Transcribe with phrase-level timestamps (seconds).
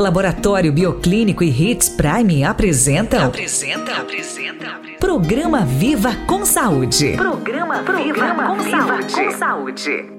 [0.00, 3.26] Laboratório Bioclínico e Hits Prime apresentam.
[3.26, 4.98] Apresenta, apresenta, apresenta.
[4.98, 7.16] Programa Viva com Saúde.
[7.16, 9.14] Programa, Programa Viva, com, Viva saúde.
[9.14, 10.10] com Saúde.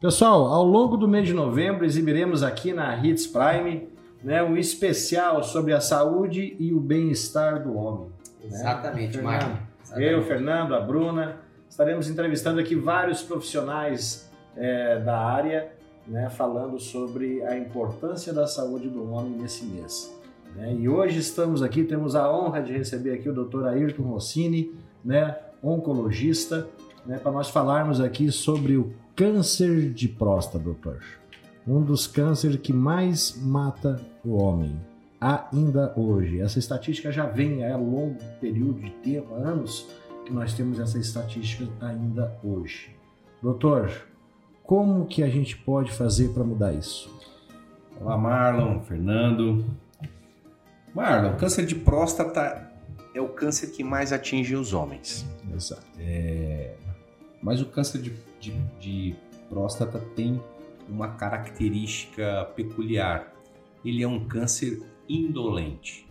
[0.00, 3.88] Pessoal, ao longo do mês de novembro exibiremos aqui na Hits Prime
[4.22, 8.08] né, um especial sobre a saúde e o bem-estar do homem.
[8.42, 8.46] Né?
[8.46, 9.58] Exatamente, Marco.
[9.96, 11.36] Eu, Fernando, a Bruna,
[11.68, 15.72] estaremos entrevistando aqui vários profissionais é, da área
[16.06, 20.14] né, falando sobre a importância da saúde do homem nesse mês.
[20.54, 20.76] Né?
[20.78, 23.66] E hoje estamos aqui, temos a honra de receber aqui o Dr.
[23.66, 24.72] Ayrton Rossini,
[25.04, 26.68] né, oncologista,
[27.06, 31.02] né, para nós falarmos aqui sobre o câncer de próstata, doutor.
[31.66, 34.78] Um dos cânceres que mais mata o homem
[35.20, 36.40] ainda hoje.
[36.40, 39.88] Essa estatística já vem há longo período de tempo, anos,
[40.26, 42.94] que nós temos essa estatística ainda hoje.
[43.42, 43.90] Doutor,
[44.64, 47.14] como que a gente pode fazer para mudar isso?
[48.00, 49.64] Olá, Marlon, Fernando.
[50.94, 52.72] Marlon, câncer de próstata
[53.14, 55.24] é o câncer que mais atinge os homens.
[55.54, 55.86] Exato.
[55.98, 56.74] É...
[57.42, 59.14] Mas o câncer de, de, de
[59.50, 60.42] próstata tem
[60.88, 63.32] uma característica peculiar.
[63.84, 66.06] Ele é um câncer indolente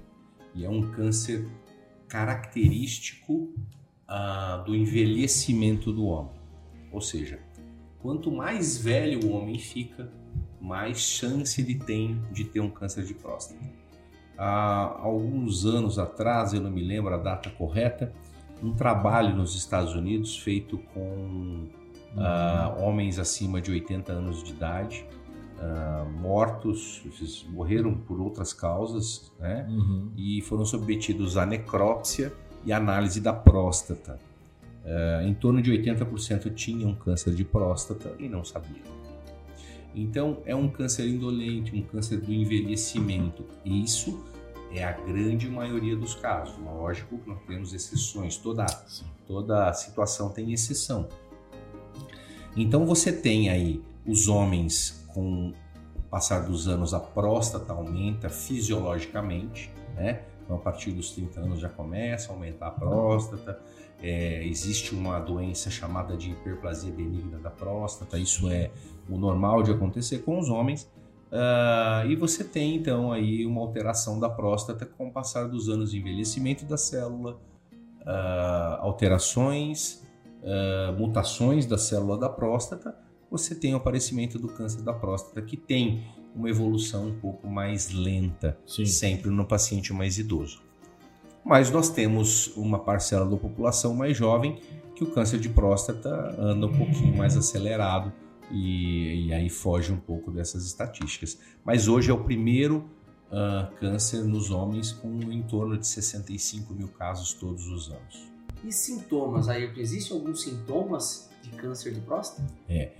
[0.53, 1.47] e é um câncer
[2.07, 3.51] característico
[4.07, 6.39] ah, do envelhecimento do homem.
[6.91, 7.39] Ou seja,
[8.03, 10.11] quanto mais velho o homem fica,
[10.59, 13.63] mais chance ele tem de ter um câncer de próstata.
[14.37, 18.13] Há alguns anos atrás, eu não me lembro a data correta,
[18.61, 21.69] um trabalho nos Estados Unidos feito com
[22.15, 25.05] uh, homens acima de 80 anos de idade,
[25.57, 27.03] uh, mortos,
[27.49, 29.65] morreram por outras causas, né?
[29.69, 30.11] Uhum.
[30.17, 32.33] E foram submetidos à necrópsia
[32.65, 34.19] e análise da próstata.
[34.83, 39.03] Uh, em torno de 80% tinham câncer de próstata e não sabiam.
[39.95, 43.45] Então, é um câncer indolente, um câncer do envelhecimento.
[43.63, 44.23] Isso
[44.71, 46.57] é a grande maioria dos casos.
[46.57, 48.65] Lógico que nós temos exceções, toda,
[49.27, 51.07] toda situação tem exceção.
[52.55, 55.53] Então, você tem aí os homens com
[55.95, 60.23] o passar dos anos, a próstata aumenta fisiologicamente, né?
[60.43, 63.59] Então, a partir dos 30 anos já começa a aumentar a próstata
[64.01, 68.69] é, existe uma doença chamada de hiperplasia benigna da próstata, isso é
[69.09, 70.91] o normal de acontecer com os homens.
[71.31, 75.89] Uh, e você tem então aí uma alteração da próstata com o passar dos anos
[75.89, 77.39] de envelhecimento da célula,
[78.01, 80.05] uh, alterações,
[80.43, 82.95] uh, mutações da célula da próstata,
[83.31, 86.03] você tem o aparecimento do câncer da próstata que tem
[86.35, 88.85] uma evolução um pouco mais lenta, Sim.
[88.85, 90.61] sempre no paciente mais idoso
[91.43, 94.59] mas nós temos uma parcela da população mais jovem
[94.95, 96.09] que o câncer de próstata
[96.39, 98.13] anda um pouquinho mais acelerado
[98.51, 101.39] e, e aí foge um pouco dessas estatísticas.
[101.65, 102.89] Mas hoje é o primeiro
[103.29, 108.31] uh, câncer nos homens com em torno de 65 mil casos todos os anos.
[108.63, 112.47] E sintomas, aí existem alguns sintomas de câncer de próstata?
[112.69, 112.91] É.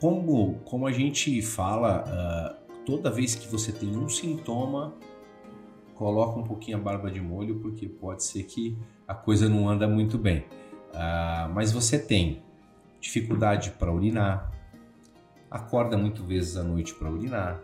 [0.00, 4.94] Como, como a gente fala, uh, toda vez que você tem um sintoma,
[5.94, 9.86] coloca um pouquinho a barba de molho, porque pode ser que a coisa não anda
[9.86, 10.44] muito bem.
[10.92, 12.42] Ah, mas você tem
[13.00, 14.50] dificuldade para urinar,
[15.50, 17.60] acorda muitas vezes à noite para urinar,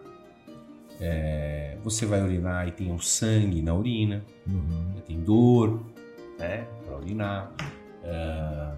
[1.01, 5.01] é, você vai urinar e tem o sangue na urina, uhum.
[5.07, 5.81] tem dor
[6.39, 7.51] né, para urinar,
[8.05, 8.73] é,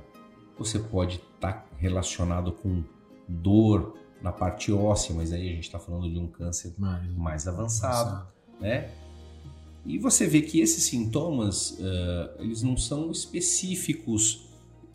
[0.56, 2.84] você pode estar tá relacionado com
[3.26, 7.48] dor na parte óssea, mas aí a gente está falando de um câncer mais, mais
[7.48, 8.28] avançado, avançado.
[8.60, 8.88] né?
[9.84, 14.48] E você vê que esses sintomas, uh, eles não são específicos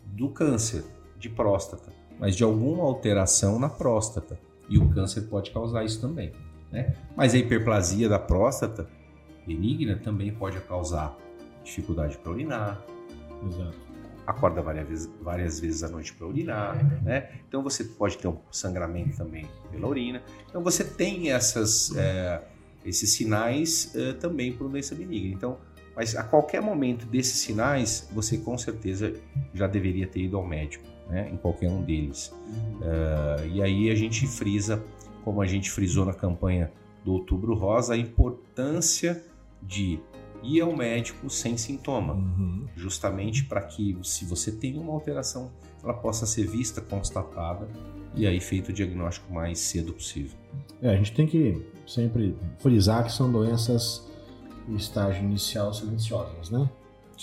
[0.04, 0.84] do câncer
[1.18, 4.38] de próstata, mas de alguma alteração na próstata.
[4.68, 6.32] E o câncer pode causar isso também.
[6.70, 6.94] Né?
[7.16, 8.88] Mas a hiperplasia da próstata
[9.46, 11.16] benigna também pode causar
[11.64, 12.84] dificuldade para urinar.
[13.46, 13.88] Exato.
[14.26, 17.30] Acorda várias vezes, várias vezes à noite para urinar, né?
[17.48, 20.22] Então você pode ter um sangramento também pela urina.
[20.46, 22.42] Então você tem essas é,
[22.84, 25.34] esses sinais uh, também para doença benigna.
[25.34, 25.58] Então,
[25.94, 29.14] mas a qualquer momento desses sinais, você com certeza
[29.52, 31.28] já deveria ter ido ao médico, né?
[31.28, 32.28] Em qualquer um deles.
[32.28, 34.82] Uh, e aí a gente frisa,
[35.24, 36.70] como a gente frisou na campanha
[37.04, 39.24] do Outubro Rosa, a importância
[39.60, 39.98] de
[40.42, 42.66] ir ao médico sem sintoma, uhum.
[42.76, 45.50] justamente para que, se você tem uma alteração,
[45.82, 47.68] ela possa ser vista, constatada
[48.14, 50.36] e aí feito o diagnóstico mais cedo possível.
[50.80, 54.06] É, a gente tem que sempre frisar que são doenças
[54.68, 56.68] em estágio inicial silenciosas, né?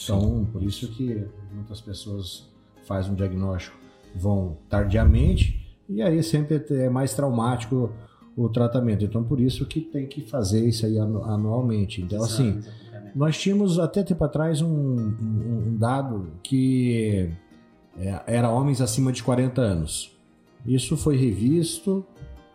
[0.03, 2.50] Então, por isso que muitas pessoas
[2.85, 3.77] fazem um diagnóstico,
[4.15, 7.91] vão tardiamente, e aí sempre é mais traumático
[8.35, 9.06] o tratamento.
[9.06, 12.01] Então, por isso que tem que fazer isso aí anu- anualmente.
[12.01, 12.59] Então, assim,
[13.15, 17.29] nós tínhamos até tempo atrás um, um- um dado que
[17.97, 20.12] é, era homens acima de 40 anos.
[20.65, 22.06] Isso foi revisto,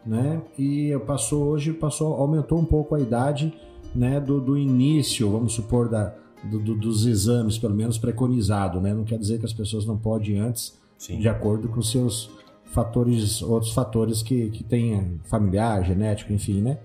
[0.06, 0.40] né?
[0.58, 3.52] E passou hoje passou aumentou um pouco a idade,
[3.94, 4.18] né?
[4.20, 8.94] Do, do início, vamos supor da do- do- dos exames, pelo menos preconizado, né?
[8.94, 11.18] Não quer dizer que as pessoas não podem antes, Sim.
[11.18, 12.30] de acordo com seus
[12.64, 16.78] fatores, outros fatores que, que tem familiar, genético, enfim, né?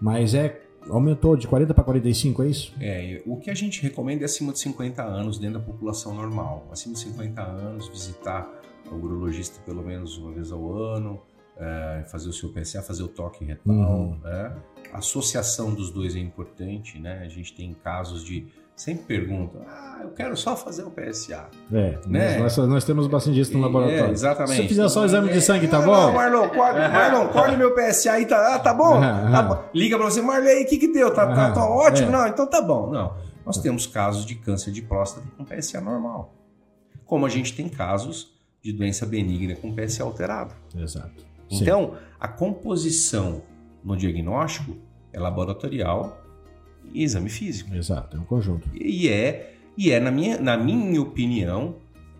[0.00, 0.60] Mas é
[0.90, 2.72] aumentou de 40 para 45, é isso?
[2.80, 6.66] É, o que a gente recomenda é acima de 50 anos dentro da população normal.
[6.72, 8.48] Acima de 50 anos, visitar
[8.90, 11.20] o urologista pelo menos uma vez ao ano,
[11.62, 13.72] é, fazer o seu PSA, fazer o toque retal.
[13.74, 14.18] Uhum.
[14.22, 14.52] né?
[14.92, 17.22] A associação dos dois é importante, né?
[17.24, 18.46] A gente tem casos de.
[18.74, 21.46] Sempre perguntam, ah, eu quero só fazer o PSA.
[21.72, 22.38] É, Né?
[22.38, 24.10] nós, nós temos bastante disso no É, laboratório.
[24.12, 24.62] exatamente.
[24.62, 25.92] Se fizer só o exame de sangue, tá Ah, bom?
[25.92, 28.98] Não, Marlon, colhe, Marlon, colhe meu PSA aí, tá, ah, tá bom?
[29.00, 29.62] Tá bom.
[29.74, 31.12] Liga pra você, Marley, o que que deu?
[31.14, 32.08] Tá, tá, tá ótimo?
[32.08, 32.10] é.
[32.12, 32.90] Não, então tá bom.
[32.90, 36.34] Não, nós temos casos de câncer de próstata com PSA normal.
[37.04, 38.32] Como a gente tem casos
[38.62, 40.54] de doença benigna com PSA alterado.
[40.74, 41.24] Exato.
[41.52, 41.62] Sim.
[41.62, 43.42] Então, a composição
[43.84, 44.76] no diagnóstico
[45.12, 46.22] é laboratorial
[46.92, 47.74] e exame físico.
[47.74, 48.68] Exato, é um conjunto.
[48.74, 51.76] E é, e é na, minha, na minha opinião,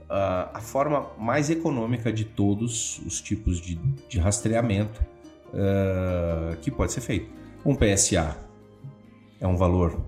[0.09, 3.77] a, a forma mais econômica de todos os tipos de,
[4.09, 5.01] de rastreamento
[5.55, 7.31] ah, que pode ser feito.
[7.65, 8.37] Um PSA
[9.41, 10.01] é um valor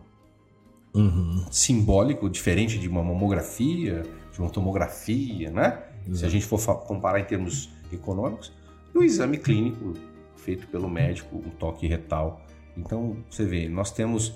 [0.95, 1.45] Uhum.
[1.51, 5.83] simbólico, diferente de uma mamografia, de uma tomografia, né?
[6.13, 8.53] Se a gente for comparar em termos econômicos,
[8.95, 9.95] e o exame clínico
[10.37, 12.41] feito pelo médico, um toque retal.
[12.77, 14.35] Então, você vê, nós temos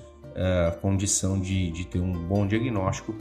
[0.68, 3.14] a condição de, de ter um bom diagnóstico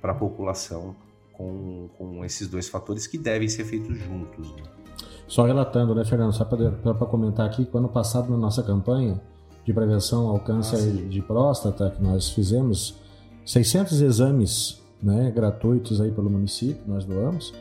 [0.00, 0.96] para a população
[1.32, 4.50] com, com esses dois fatores que devem ser feitos juntos.
[4.56, 4.62] né?
[5.26, 6.32] Só relatando, né, Fernando?
[6.32, 9.20] Só para comentar aqui, que ano passado na nossa campanha
[9.64, 12.98] de prevenção ao câncer Ah, de próstata que nós fizemos,
[13.44, 17.52] 600 exames né, gratuitos aí pelo município, nós doamos.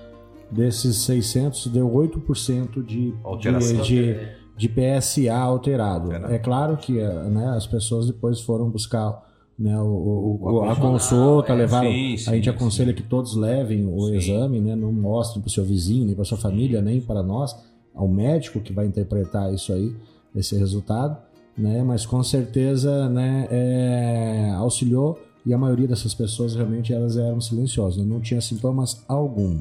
[0.49, 4.15] Desses 600, deu 8% de, de, de,
[4.55, 6.05] de PSA alterado.
[6.05, 6.33] Alterado.
[6.33, 9.25] É claro que né, as pessoas depois foram buscar
[9.59, 11.51] né, o, o- a consulta.
[11.51, 11.89] É, levaram.
[11.91, 12.95] sim, a sim, gente aconselha sim.
[12.95, 16.38] que todos levem o exame, né, não mostrem para o seu vizinho, nem para sua
[16.38, 17.55] família, nem para nós,
[17.94, 19.94] ao médico que vai interpretar isso aí,
[20.35, 21.17] esse resultado,
[21.57, 27.41] né, mas com certeza né, é, auxiliou e a maioria dessas pessoas realmente elas eram
[27.41, 29.59] silenciosas, não tinha sintomas algum.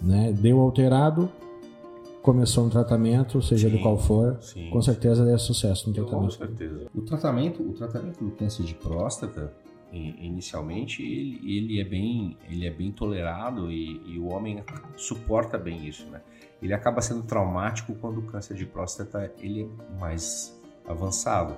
[0.00, 0.32] Né?
[0.32, 1.28] Deu alterado,
[2.22, 4.70] começou um tratamento, seja Sim, do qual for, sim.
[4.70, 6.34] com certeza é sucesso no Com tratamento.
[6.34, 6.86] certeza.
[6.94, 9.52] O tratamento, o tratamento do câncer de próstata,
[9.92, 14.62] inicialmente, ele, ele é bem, ele é bem tolerado e, e o homem
[14.96, 16.20] suporta bem isso, né?
[16.60, 21.56] Ele acaba sendo traumático quando o câncer de próstata ele é mais avançado,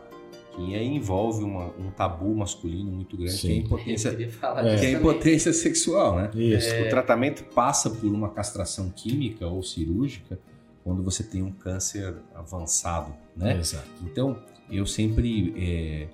[0.55, 4.77] que aí envolve uma- um tabu masculino muito grande, que é a impotência, É.
[4.77, 6.31] que é impotência sexual, né?
[6.35, 6.75] Isso.
[6.75, 10.39] O tratamento passa por uma castração química ou cirúrgica
[10.85, 13.59] quando você tem um câncer avançado, né?
[13.59, 13.89] Exato.
[14.03, 14.37] Então,
[14.71, 16.09] eu sempre é,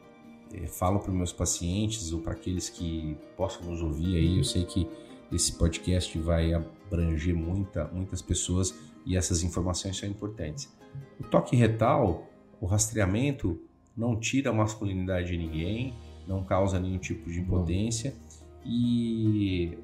[0.63, 4.45] é, falo para os meus pacientes ou para aqueles que possam nos ouvir aí, eu
[4.45, 4.87] sei que
[5.33, 8.75] esse podcast vai abranger muita, muitas pessoas
[9.05, 10.73] e essas informações são importantes.
[11.21, 12.29] O toque retal,
[12.61, 13.61] o rastreamento,
[13.97, 15.95] não tira a masculinidade de ninguém,
[16.27, 18.15] não causa nenhum tipo de impotência
[18.65, 19.79] e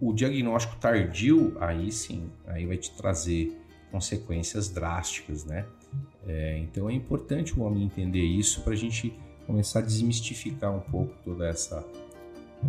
[0.00, 3.56] o diagnóstico tardio, aí sim, aí vai te trazer
[3.90, 5.66] consequências drásticas, né?
[6.26, 9.12] É, então é importante o homem entender isso para a gente
[9.46, 11.84] começar a desmistificar um pouco toda essa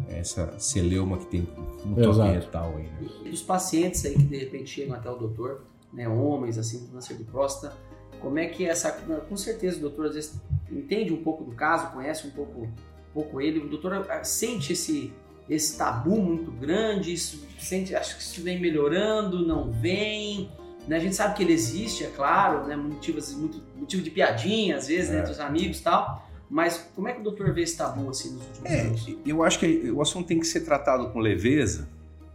[0.10, 1.48] essa celeuma que tem
[1.86, 3.10] no toque retal aí, né?
[3.26, 6.94] E dos pacientes aí que de repente chegam até o doutor, né, homens assim com
[6.94, 7.76] câncer de próstata,
[8.20, 10.34] como é que é essa, com certeza o doutor às vezes
[10.72, 12.72] entende um pouco do caso, conhece um pouco, um
[13.14, 15.14] pouco ele, o doutor ah, sente esse
[15.50, 20.50] esse tabu muito grande, isso sente, acho que isso vem melhorando, não vem,
[20.88, 20.96] né?
[20.96, 22.78] A gente sabe que ele existe, é claro, né?
[22.78, 25.20] Motivos, muito, motivo de piadinha às vezes né, É.
[25.20, 26.26] entre os amigos e tal.
[26.50, 29.06] Mas como é que o doutor vê esse tabu assim nos últimos É, anos?
[29.26, 31.90] eu acho que o assunto tem que ser tratado com leveza,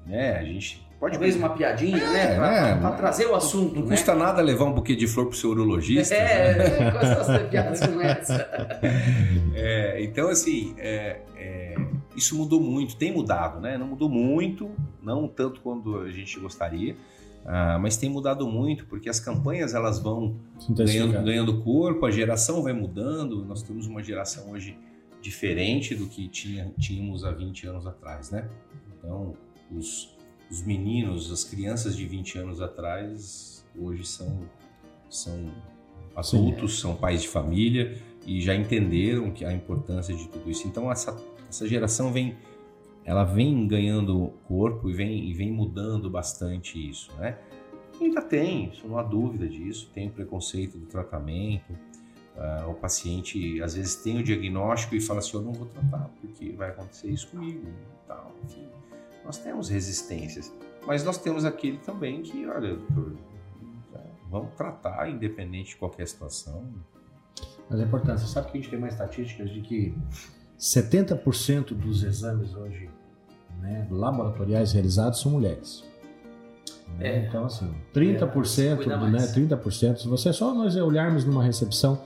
[0.07, 0.37] né?
[0.37, 2.35] A gente pode Talvez uma piadinha, É, né?
[2.37, 3.97] Pra, é, pra- trazer o assunto, Não né?
[3.97, 6.15] custa nada levar um buquê de flor pro seu urologista.
[6.15, 6.51] né?
[6.51, 8.49] É, gosto de piadas como essa.
[9.55, 11.75] É, então, assim, é, é,
[12.17, 13.77] isso mudou muito, tem mudado, né?
[13.77, 14.71] Não mudou muito,
[15.03, 16.97] não tanto quanto a gente gostaria,
[17.45, 20.37] ah, mas tem mudado muito, porque as campanhas elas vão
[20.71, 24.77] ganhando, ganhando corpo, a geração vai mudando, nós temos uma geração hoje
[25.21, 28.49] diferente do que tinha, tínhamos há 20 anos atrás, né?
[28.97, 29.35] Então,
[29.73, 30.15] os,
[30.51, 34.49] os meninos, as crianças de 20 anos atrás, hoje são
[35.11, 35.51] são
[36.15, 36.83] adultos, Sim.
[36.83, 40.67] são pais de família e já entenderam que a importância de tudo isso.
[40.67, 42.37] Então essa, essa geração vem
[43.09, 47.39] ela vem ganhando corpo e vem, e vem mudando bastante isso, né?
[47.99, 51.73] Ainda tem, não há dúvida disso, tem o preconceito do tratamento,
[52.37, 56.11] uh, o paciente às vezes tem o diagnóstico e fala assim, eu não vou tratar
[56.21, 57.67] porque vai acontecer isso comigo,
[58.07, 58.67] tal, enfim.
[59.25, 60.53] Nós temos resistências,
[60.87, 63.17] mas nós temos aquele também que, olha, doutor,
[64.31, 66.65] vamos tratar independente de qualquer situação.
[67.69, 69.95] Mas é importante, você sabe que a gente tem mais estatísticas de que
[70.59, 72.89] 70% dos exames hoje
[73.61, 75.85] né, laboratoriais realizados são mulheres.
[76.99, 77.25] Né?
[77.25, 77.27] É.
[77.27, 82.03] Então, assim, 30%, é, né, 30%, se você só nós olharmos numa recepção,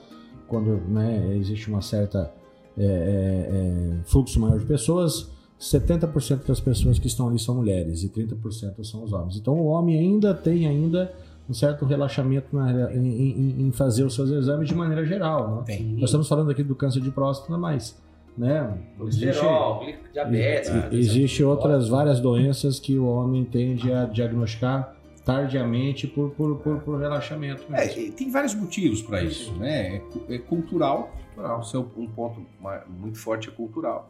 [0.47, 2.31] quando né, existe uma certa
[2.77, 5.31] é, é, é fluxo maior de pessoas,
[5.63, 9.37] 70% das pessoas que estão ali são mulheres e 30% são os homens.
[9.37, 11.13] Então o homem ainda tem ainda
[11.49, 15.63] um certo relaxamento na, em, em, em, fazer os seus exames de maneira geral.
[15.67, 15.79] Né?
[15.97, 17.97] Nós estamos falando aqui do câncer de próstata, mas
[18.37, 18.77] né?
[18.97, 20.71] Colesterol, existe, diabetes.
[20.91, 26.99] Existe outras várias doenças que o homem tende a diagnosticar tardiamente por, por, por, por
[26.99, 27.63] relaxamento.
[27.71, 30.01] É, tem vários motivos para isso, né?
[30.29, 31.61] É, é cultural, cultural.
[31.61, 32.45] Isso é um ponto
[32.89, 34.09] muito forte é cultural.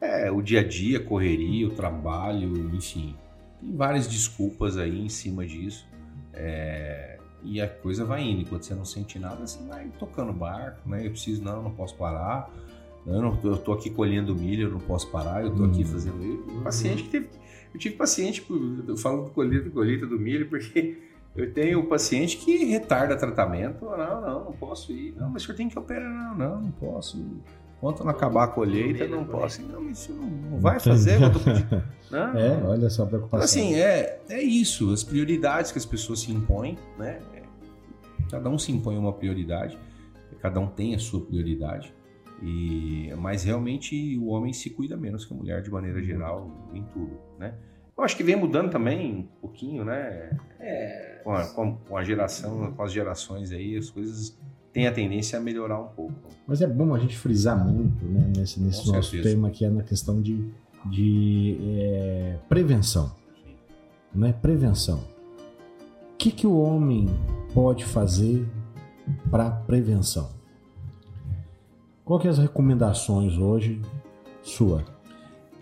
[0.00, 3.16] É o dia a dia, correria, o trabalho, enfim.
[3.60, 5.86] Tem várias desculpas aí em cima disso.
[6.32, 8.42] É, e a coisa vai indo.
[8.42, 11.06] Enquanto você não sente nada, você vai tocando barco, né?
[11.06, 12.50] Eu preciso, não, não posso parar
[13.08, 15.86] eu, não, eu tô aqui colhendo milho, eu não posso parar, eu tô aqui hum.
[15.86, 16.60] fazendo isso.
[16.62, 17.28] Paciente que teve.
[17.72, 18.46] Eu tive paciente,
[18.86, 20.98] eu falo do colheita, colheita do milho, porque
[21.34, 23.84] eu tenho paciente que retarda tratamento.
[23.84, 25.14] Não, não, não posso ir.
[25.16, 26.10] Não, mas o senhor tem que operar.
[26.10, 27.18] Não, não, não posso.
[27.78, 29.62] Enquanto não acabar a colheita, não posso.
[29.62, 31.18] Não, mas isso não vai fazer.
[32.10, 33.60] Não, é, olha só a preocupação.
[33.60, 34.90] Então, assim, é, é isso.
[34.94, 37.20] As prioridades que as pessoas se impõem, né?
[38.30, 39.78] Cada um se impõe uma prioridade.
[40.40, 41.94] Cada um tem a sua prioridade.
[42.42, 46.82] E, mas realmente o homem se cuida menos que a mulher de maneira geral em
[46.84, 47.54] tudo, né?
[47.96, 50.30] Eu acho que vem mudando também um pouquinho, né?
[50.60, 51.20] É...
[51.24, 54.38] Com, a, com a geração, com as gerações aí, as coisas
[54.72, 56.14] têm a tendência a melhorar um pouco.
[56.46, 58.32] Mas é bom a gente frisar muito, né?
[58.36, 59.34] Nesse, nesse nosso certeza.
[59.34, 60.50] tema que é na questão de,
[60.86, 63.54] de é, prevenção, Sim.
[64.14, 64.32] né?
[64.32, 65.04] Prevenção.
[66.12, 67.06] O que, que o homem
[67.54, 68.46] pode fazer
[69.30, 70.30] para prevenção?
[72.04, 73.80] Qual que é as recomendações hoje
[74.42, 74.84] sua?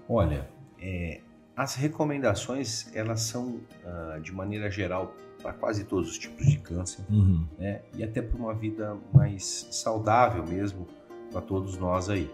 [0.08, 0.48] Olha,
[0.80, 1.20] é,
[1.56, 5.12] as recomendações elas são uh, de maneira geral
[5.42, 7.46] para quase todos os tipos de câncer, uhum.
[7.58, 7.82] né?
[7.94, 10.86] E até para uma vida mais saudável mesmo
[11.30, 12.30] para todos nós aí.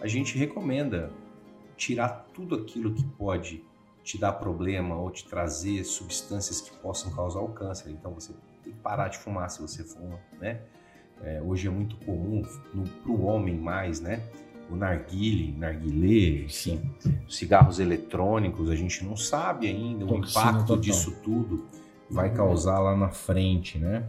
[0.00, 1.10] A gente recomenda
[1.76, 3.62] tirar tudo aquilo que pode
[4.02, 7.90] te dar problema ou te trazer substâncias que possam causar o câncer.
[7.90, 8.32] Então você
[8.62, 10.60] tem que parar de fumar se você fuma, né?
[11.22, 12.42] É, hoje é muito comum
[13.02, 14.22] para o homem mais, né?
[14.70, 16.80] O narguile, narguilé, sim,
[17.28, 20.76] cigarros eletrônicos, a gente não sabe ainda o impacto total.
[20.78, 21.66] disso tudo
[22.10, 22.34] vai uhum.
[22.34, 24.06] causar lá na frente, né?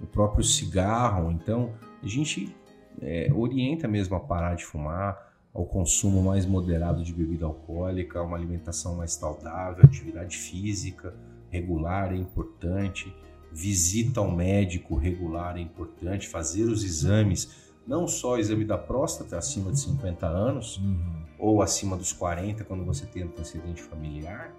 [0.00, 2.54] O próprio cigarro, então a gente
[3.00, 8.36] é, orienta mesmo a parar de fumar, ao consumo mais moderado de bebida alcoólica, uma
[8.36, 11.14] alimentação mais saudável, atividade física
[11.50, 13.12] regular é importante
[13.52, 19.38] visita ao médico regular é importante, fazer os exames, não só o exame da próstata
[19.38, 21.22] acima de 50 anos uhum.
[21.38, 24.52] ou acima dos 40 quando você tem antecedente familiar,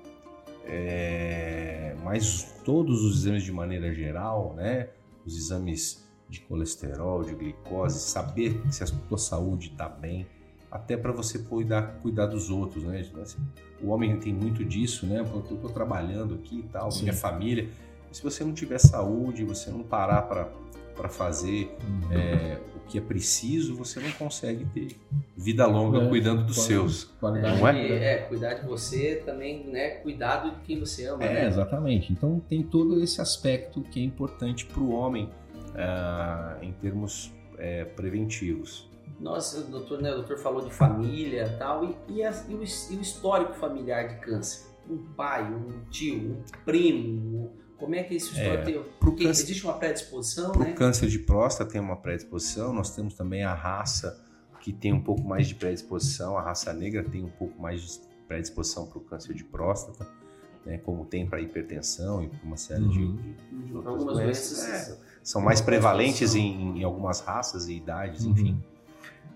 [0.70, 4.90] é, mas todos os exames de maneira geral, né?
[5.26, 10.28] Os exames de colesterol, de glicose, saber se a sua saúde está bem,
[10.72, 13.04] até para você cuidar, cuidar dos outros, né?
[13.82, 15.20] O homem tem muito disso, né?
[15.20, 17.04] Eu estou trabalhando aqui e tal, Sim.
[17.04, 17.70] minha família
[18.12, 20.50] se você não tiver saúde, você não parar para
[21.08, 22.12] fazer uhum.
[22.12, 25.00] é, o que é preciso, você não consegue ter
[25.38, 27.06] vida longa é, cuidando dos seus.
[27.20, 28.14] Qualidade, não é?
[28.14, 28.18] é?
[28.18, 29.92] cuidar de você também, né?
[29.92, 31.24] Cuidado de quem você ama.
[31.24, 31.48] É, né?
[31.48, 32.12] exatamente.
[32.12, 35.30] Então tem todo esse aspecto que é importante para o homem
[35.70, 38.90] uh, em termos é, preventivos.
[39.20, 42.96] Nossa, doutor, né, o doutor falou de família tal, e, e, a, e, o, e
[42.98, 44.70] o histórico familiar de câncer?
[44.90, 48.84] Um pai, um tio, um primo, como é que isso é, tem?
[49.00, 50.74] Porque câncer, existe uma predisposição, pro né?
[50.74, 54.22] câncer de próstata tem uma predisposição, nós temos também a raça
[54.60, 58.00] que tem um pouco mais de predisposição, a raça negra tem um pouco mais de
[58.28, 60.06] predisposição para o câncer de próstata,
[60.66, 62.90] né, como tem para hipertensão e para uma série uhum.
[62.90, 64.58] de, de, de outras Algumas doenças.
[64.58, 68.32] doenças é, são mais prevalentes em, em, algumas raças e idades, uhum.
[68.32, 68.64] enfim.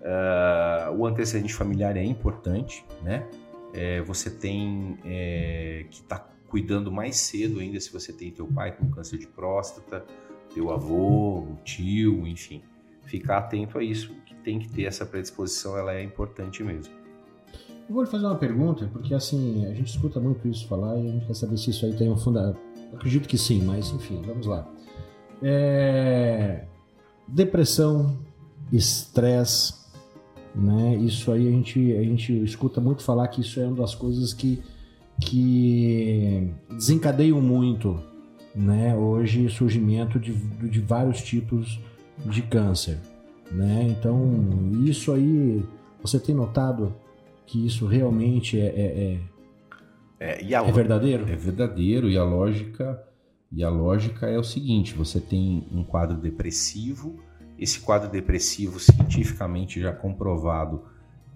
[0.01, 3.25] Uh, o antecedente familiar é importante, né?
[3.73, 8.45] É, você tem é, que estar tá cuidando mais cedo ainda se você tem teu
[8.45, 10.05] pai com câncer de próstata,
[10.53, 12.61] teu avô, tio, enfim.
[13.07, 16.93] Ficar atento a isso, que tem que ter essa predisposição, ela é importante mesmo.
[17.89, 21.07] Eu vou lhe fazer uma pergunta, porque assim, a gente escuta muito isso falar e
[21.07, 22.59] a gente quer saber se isso aí tem um fundamento.
[22.93, 24.71] Acredito que sim, mas enfim, vamos lá.
[25.41, 26.67] É...
[27.27, 28.15] Depressão,
[28.71, 29.73] estresse,
[30.53, 30.97] né?
[30.97, 34.35] Isso aí a gente, a gente escuta muito falar que isso é uma das coisas
[34.35, 34.61] que,
[35.19, 37.99] que desencadeiam muito,
[38.55, 38.95] né?
[38.95, 41.79] Hoje, surgimento de, de vários tipos
[42.25, 42.97] de câncer,
[43.51, 43.87] né?
[43.89, 45.63] Então, isso aí,
[46.01, 46.93] você tem notado
[47.45, 49.19] que isso realmente é, é,
[50.19, 51.29] é, é, é verdadeiro?
[51.29, 53.01] É verdadeiro e a lógica
[53.51, 57.19] e a lógica é o seguinte: você tem um quadro depressivo
[57.57, 60.83] esse quadro depressivo, cientificamente já comprovado,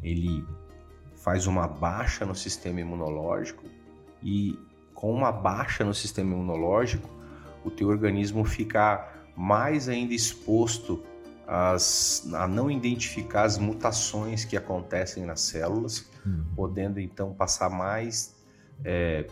[0.02, 0.44] ele
[1.28, 3.66] faz uma baixa no sistema imunológico
[4.24, 4.58] e
[4.94, 7.10] com uma baixa no sistema imunológico,
[7.66, 11.04] o teu organismo fica mais ainda exposto
[11.46, 16.46] às, a não identificar as mutações que acontecem nas células, uhum.
[16.56, 18.34] podendo então passar mais
[18.86, 19.28] é,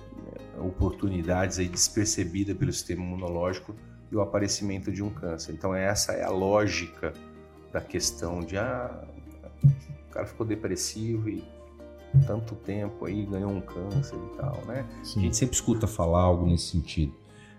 [0.59, 3.73] oportunidades aí despercebidas pelo sistema imunológico
[4.11, 5.53] e o aparecimento de um câncer.
[5.53, 7.13] Então essa é a lógica
[7.71, 9.01] da questão de ah,
[9.63, 11.54] o cara ficou depressivo e
[12.21, 14.85] tanto tempo aí ganhou um câncer e tal, né?
[15.03, 15.19] Sim.
[15.19, 17.13] A gente sempre escuta falar algo nesse sentido.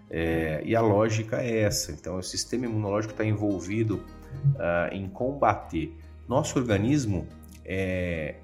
[0.08, 1.92] É, e a lógica é essa.
[1.92, 5.94] Então o sistema imunológico está envolvido uh, em combater.
[6.28, 7.26] Nosso organismo
[7.64, 8.36] é,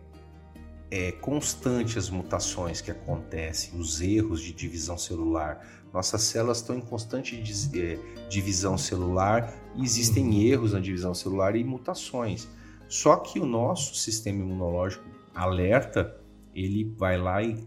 [0.90, 6.81] é constante as mutações que acontecem, os erros de divisão celular, nossas células estão em
[6.81, 7.42] constante
[7.75, 10.40] eh, divisão celular e existem uhum.
[10.40, 12.49] erros na divisão celular e mutações.
[12.88, 15.04] Só que o nosso sistema imunológico
[15.35, 16.17] alerta,
[16.55, 17.65] ele vai lá e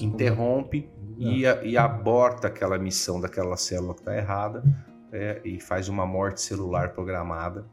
[0.00, 4.64] interrompe e, e, aborta aquela missão daquela célula que está errada
[5.12, 7.64] é, e faz uma morte celular programada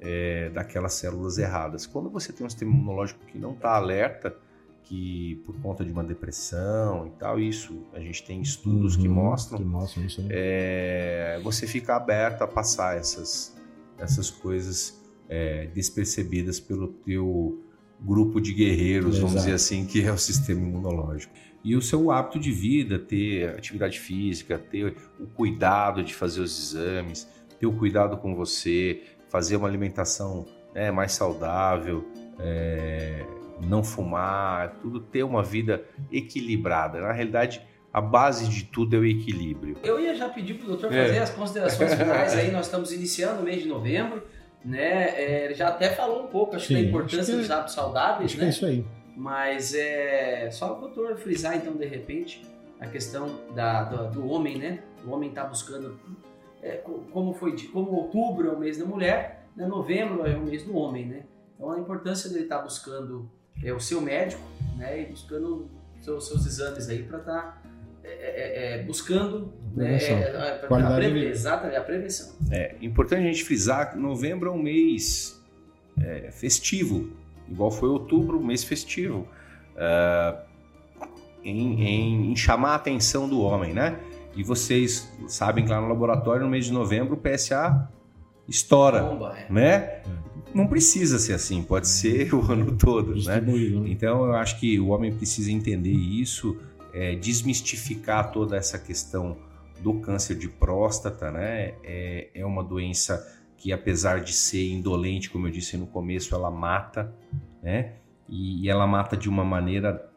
[0.00, 1.86] é, daquelas células erradas.
[1.86, 4.36] Quando você tem um sistema imunológico que não está alerta,
[4.84, 9.08] que por conta de uma depressão e tal, isso a gente tem estudos uhum, que
[9.08, 10.28] mostram, que mostram isso, né?
[10.30, 13.56] é, você fica aberto a passar essas,
[13.98, 17.62] essas coisas é, despercebidas pelo teu
[18.00, 19.26] grupo de guerreiros, Exato.
[19.26, 21.32] vamos dizer assim, que é o sistema imunológico.
[21.64, 26.74] E o seu hábito de vida, ter atividade física, ter o cuidado de fazer os
[26.74, 32.06] exames, ter o cuidado com você, fazer uma alimentação né, mais saudável,
[32.38, 33.24] é,
[33.66, 37.00] não fumar, tudo ter uma vida equilibrada.
[37.00, 37.60] Na realidade,
[37.92, 39.76] a base de tudo é o equilíbrio.
[39.82, 41.18] Eu ia já pedir para o doutor fazer é.
[41.18, 44.22] as considerações finais aí, nós estamos iniciando o mês de novembro,
[44.64, 45.48] né?
[45.48, 48.46] É, já até falou um pouco, acho Sim, da importância dos hábitos saudáveis, né?
[48.46, 48.84] é isso aí.
[49.16, 52.42] Mas é só o doutor frisar então de repente
[52.78, 54.80] a questão da, do, do homem, né?
[55.04, 55.98] O homem está buscando
[56.62, 56.76] é,
[57.12, 59.66] como foi como outubro é o mês da mulher, né?
[59.66, 61.22] novembro é o mês do homem, né?
[61.54, 63.28] Então a importância dele estar tá buscando
[63.62, 64.42] é, o seu médico,
[64.76, 65.68] né, e buscando
[66.00, 67.62] seus, seus exames aí para estar tá,
[68.08, 71.26] é, é, é, buscando né, é, a, preve...
[71.26, 72.34] exatamente, a prevenção.
[72.50, 75.40] É importante a gente frisar que novembro é um mês
[76.00, 77.10] é, festivo,
[77.48, 79.26] igual foi outubro, mês festivo,
[79.76, 80.38] uh,
[81.42, 83.98] em, em, em, chamar a atenção do homem, né?
[84.34, 87.88] E vocês sabem que lá no laboratório, no mês de novembro, o PSA
[88.48, 89.52] estoura, Bomba, é.
[89.52, 90.02] né?
[90.54, 93.40] não precisa ser assim, pode ser o ano todo, né?
[93.40, 93.52] né?
[93.86, 96.56] Então eu acho que o homem precisa entender isso,
[96.92, 99.36] é, desmistificar toda essa questão
[99.80, 101.74] do câncer de próstata, né?
[101.84, 106.50] É, é uma doença que apesar de ser indolente, como eu disse no começo, ela
[106.50, 107.12] mata,
[107.62, 107.94] né?
[108.28, 110.08] E, e ela mata de uma maneira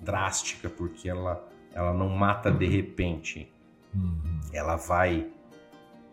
[0.00, 3.52] drástica, porque ela, ela não mata de repente.
[3.94, 4.40] Uhum.
[4.52, 5.26] Ela vai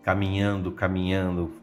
[0.04, 1.54] caminhando, caminhando,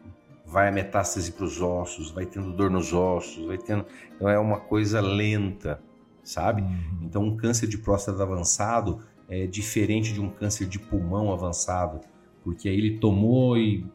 [0.45, 3.85] vai a metástase para os ossos, vai tendo dor nos ossos, vai tendo.
[4.15, 5.81] Então é uma coisa lenta,
[6.25, 6.61] sabe?
[6.61, 6.99] Uhum.
[7.03, 12.01] Então um câncer de próstata avançado é diferente de um câncer de pulmão avançado,
[12.43, 13.85] porque aí ele tomou e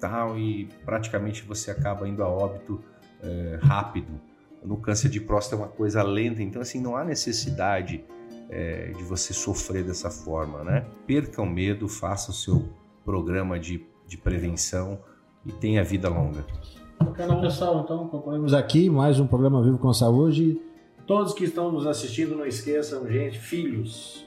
[0.00, 2.80] tal e praticamente você acaba indo a óbito
[3.22, 4.20] é, rápido.
[4.62, 8.04] No câncer de próstata é uma coisa lenta, então assim não há necessidade
[8.50, 10.86] é, de você sofrer dessa forma, né?
[11.06, 12.68] Perca o medo, faça o seu
[13.04, 14.98] programa de, de prevenção
[15.44, 16.44] e tenha vida longa.
[16.98, 17.82] Bacana, pessoal.
[17.84, 20.60] Então, concluímos aqui mais um programa Vivo com Saúde.
[21.06, 24.26] Todos que estão nos assistindo, não esqueçam, gente, filhos,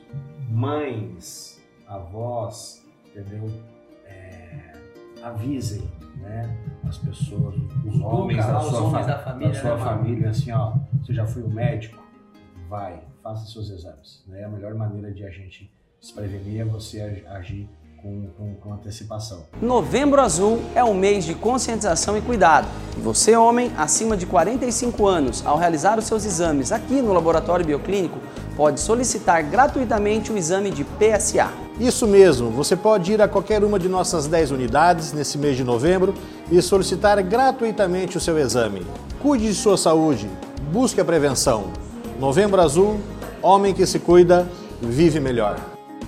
[0.49, 3.51] mães, avós, entendeu?
[4.05, 4.71] É,
[5.21, 5.81] avisem,
[6.17, 10.51] né, as pessoas, os homens, da, sua, homens da, família, da sua né, família, assim,
[10.51, 12.01] ó, você já foi o médico,
[12.69, 14.45] vai, faça seus exames, né?
[14.45, 17.67] A melhor maneira de a gente se prevenir é você agir
[18.01, 19.43] com, com, com, antecipação.
[19.61, 22.67] Novembro Azul é um mês de conscientização e cuidado.
[22.97, 27.65] E você, homem, acima de 45 anos, ao realizar os seus exames aqui no Laboratório
[27.65, 28.17] Bioclínico,
[28.55, 31.49] pode solicitar gratuitamente o exame de PSA.
[31.79, 35.63] Isso mesmo, você pode ir a qualquer uma de nossas 10 unidades nesse mês de
[35.63, 36.13] novembro
[36.51, 38.85] e solicitar gratuitamente o seu exame.
[39.21, 40.29] Cuide de sua saúde,
[40.71, 41.71] busque a prevenção.
[42.19, 42.99] Novembro Azul,
[43.41, 44.45] homem que se cuida,
[44.81, 45.57] vive melhor.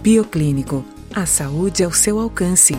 [0.02, 2.74] Bioclínico, a saúde ao seu alcance.